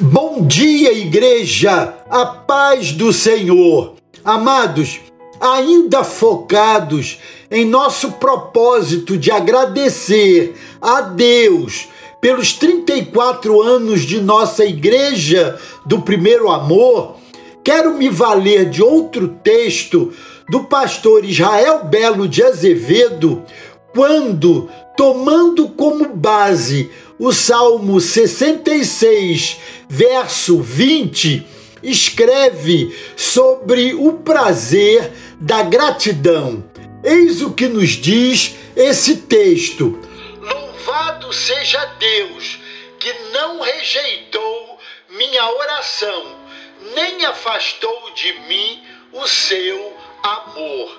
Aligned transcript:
Bom 0.00 0.44
dia, 0.44 0.92
igreja, 0.92 1.94
a 2.10 2.26
paz 2.26 2.90
do 2.90 3.12
Senhor. 3.12 3.94
Amados, 4.24 4.98
ainda 5.40 6.02
focados 6.02 7.20
em 7.48 7.64
nosso 7.64 8.10
propósito 8.12 9.16
de 9.16 9.30
agradecer 9.30 10.56
a 10.82 11.00
Deus 11.00 11.86
pelos 12.20 12.54
34 12.54 13.62
anos 13.62 14.00
de 14.00 14.20
nossa 14.20 14.64
igreja 14.64 15.60
do 15.86 16.02
primeiro 16.02 16.50
amor, 16.50 17.18
quero 17.62 17.94
me 17.94 18.08
valer 18.08 18.68
de 18.68 18.82
outro 18.82 19.28
texto 19.44 20.12
do 20.48 20.64
pastor 20.64 21.24
Israel 21.24 21.84
Belo 21.84 22.26
de 22.26 22.42
Azevedo, 22.42 23.44
quando, 23.94 24.68
tomando 24.96 25.68
como 25.68 26.08
base 26.08 26.90
o 27.18 27.32
Salmo 27.32 28.00
66, 28.00 29.58
verso 29.88 30.60
20, 30.60 31.46
escreve 31.82 32.96
sobre 33.16 33.94
o 33.94 34.14
prazer 34.14 35.12
da 35.40 35.62
gratidão. 35.62 36.64
Eis 37.04 37.42
o 37.42 37.52
que 37.52 37.68
nos 37.68 37.90
diz 37.90 38.54
esse 38.74 39.16
texto: 39.16 39.98
Louvado 40.40 41.32
seja 41.32 41.84
Deus, 41.98 42.58
que 42.98 43.12
não 43.32 43.60
rejeitou 43.60 44.78
minha 45.10 45.48
oração, 45.52 46.36
nem 46.94 47.24
afastou 47.26 48.10
de 48.14 48.32
mim 48.48 48.82
o 49.12 49.26
seu 49.28 49.92
amor. 50.22 50.98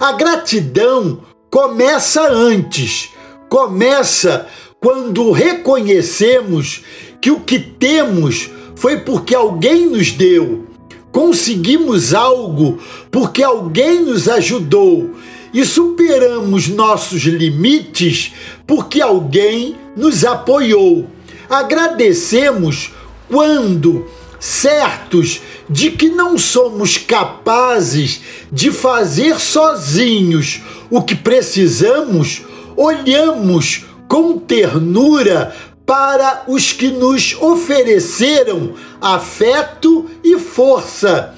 A 0.00 0.12
gratidão 0.12 1.24
começa 1.50 2.22
antes, 2.28 3.10
começa 3.48 4.48
quando 4.82 5.30
reconhecemos 5.30 6.82
que 7.20 7.30
o 7.30 7.38
que 7.38 7.56
temos 7.56 8.50
foi 8.74 8.98
porque 8.98 9.32
alguém 9.32 9.86
nos 9.86 10.10
deu, 10.10 10.66
conseguimos 11.12 12.12
algo 12.12 12.80
porque 13.08 13.44
alguém 13.44 14.02
nos 14.02 14.28
ajudou 14.28 15.12
e 15.54 15.64
superamos 15.64 16.66
nossos 16.66 17.22
limites 17.22 18.32
porque 18.66 19.00
alguém 19.00 19.76
nos 19.96 20.24
apoiou. 20.24 21.06
Agradecemos 21.48 22.90
quando 23.28 24.06
certos 24.40 25.42
de 25.70 25.92
que 25.92 26.08
não 26.08 26.36
somos 26.36 26.98
capazes 26.98 28.20
de 28.50 28.72
fazer 28.72 29.38
sozinhos 29.38 30.60
o 30.90 31.00
que 31.02 31.14
precisamos, 31.14 32.42
olhamos 32.76 33.91
com 34.12 34.36
ternura 34.36 35.56
para 35.86 36.42
os 36.46 36.70
que 36.70 36.88
nos 36.88 37.34
ofereceram 37.40 38.74
afeto 39.00 40.04
e 40.22 40.38
força, 40.38 41.34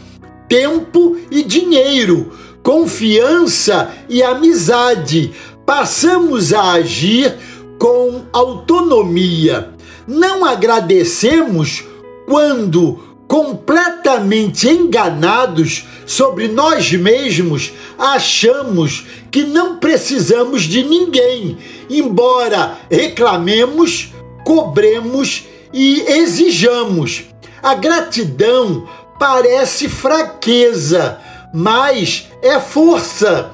tempo 0.48 1.16
e 1.30 1.44
dinheiro, 1.44 2.32
confiança 2.64 3.92
e 4.08 4.24
amizade. 4.24 5.32
Passamos 5.64 6.52
a 6.52 6.72
agir 6.72 7.36
com 7.78 8.22
autonomia. 8.32 9.70
Não 10.04 10.44
agradecemos 10.44 11.84
quando 12.26 12.98
completamente 13.26 14.68
enganados 14.68 15.84
sobre 16.06 16.48
nós 16.48 16.92
mesmos, 16.92 17.72
achamos 17.98 19.06
que 19.30 19.44
não 19.44 19.78
precisamos 19.78 20.62
de 20.62 20.82
ninguém, 20.84 21.58
embora 21.88 22.78
reclamemos, 22.90 24.12
cobremos 24.44 25.44
e 25.72 26.00
exijamos. 26.02 27.24
A 27.62 27.74
gratidão 27.74 28.86
parece 29.18 29.88
fraqueza, 29.88 31.18
mas 31.52 32.28
é 32.42 32.60
força. 32.60 33.50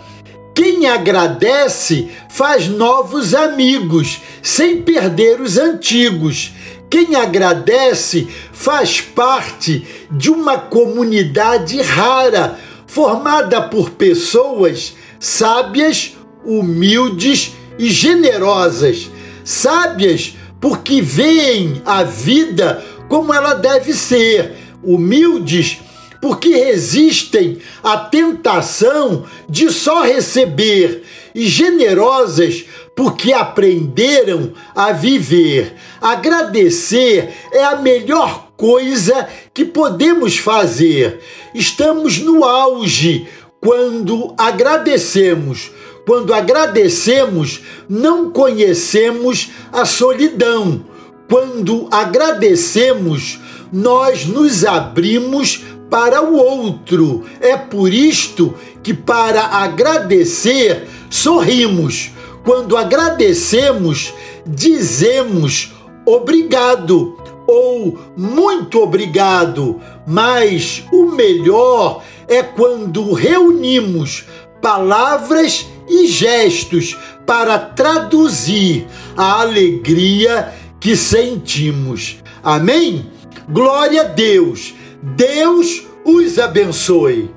Quem 0.54 0.86
agradece 0.86 2.10
faz 2.28 2.68
novos 2.68 3.34
amigos, 3.34 4.20
sem 4.42 4.82
perder 4.82 5.40
os 5.40 5.56
antigos. 5.56 6.52
Quem 6.88 7.14
agradece 7.14 8.28
faz 8.52 9.00
parte 9.00 9.86
de 10.10 10.30
uma 10.30 10.58
comunidade 10.58 11.80
rara, 11.80 12.58
formada 12.86 13.62
por 13.62 13.90
pessoas 13.90 14.94
sábias, 15.18 16.16
humildes 16.44 17.52
e 17.78 17.88
generosas. 17.88 19.10
Sábias 19.44 20.34
porque 20.60 21.00
veem 21.00 21.80
a 21.84 22.02
vida 22.02 22.84
como 23.08 23.32
ela 23.34 23.54
deve 23.54 23.92
ser, 23.92 24.56
humildes 24.82 25.80
porque 26.20 26.50
resistem 26.50 27.58
à 27.82 27.96
tentação 27.96 29.24
de 29.48 29.70
só 29.70 30.02
receber, 30.02 31.02
e 31.34 31.46
generosas 31.46 32.64
porque 32.94 33.32
aprenderam 33.32 34.52
a 34.74 34.92
viver. 34.92 35.74
Agradecer 36.00 37.32
é 37.52 37.64
a 37.64 37.76
melhor 37.76 38.50
coisa 38.56 39.28
que 39.54 39.64
podemos 39.64 40.36
fazer. 40.36 41.20
Estamos 41.54 42.18
no 42.18 42.44
auge 42.44 43.26
quando 43.60 44.34
agradecemos. 44.36 45.70
Quando 46.06 46.34
agradecemos, 46.34 47.60
não 47.88 48.30
conhecemos 48.30 49.50
a 49.72 49.84
solidão. 49.84 50.84
Quando 51.28 51.88
agradecemos, 51.90 53.38
nós 53.72 54.26
nos 54.26 54.64
abrimos 54.64 55.64
para 55.90 56.22
o 56.22 56.36
outro. 56.36 57.24
É 57.40 57.56
por 57.56 57.92
isto 57.92 58.54
que, 58.82 58.94
para 58.94 59.42
agradecer, 59.42 60.88
sorrimos. 61.10 62.10
Quando 62.44 62.76
agradecemos, 62.76 64.14
dizemos 64.46 65.72
obrigado 66.06 67.16
ou 67.46 67.98
muito 68.16 68.80
obrigado, 68.80 69.80
mas 70.06 70.84
o 70.92 71.06
melhor 71.06 72.02
é 72.28 72.42
quando 72.42 73.12
reunimos 73.12 74.24
palavras 74.62 75.66
e 75.88 76.06
gestos 76.06 76.96
para 77.26 77.58
traduzir 77.58 78.86
a 79.16 79.40
alegria 79.40 80.52
que 80.78 80.96
sentimos. 80.96 82.18
Amém? 82.42 83.10
Glória 83.52 84.02
a 84.02 84.04
Deus! 84.04 84.74
Deus 85.02 85.86
os 86.04 86.38
abençoe. 86.38 87.30